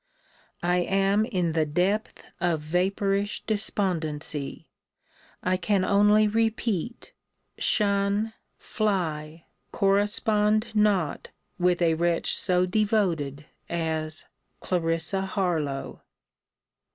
[0.63, 4.67] I am in the depth of vapourish despondency.
[5.43, 7.13] I can only repeat
[7.59, 11.29] shun, fly, correspond not
[11.59, 14.25] with a wretch so devoted as
[14.67, 15.21] CL.
[15.27, 16.01] HARLOWE.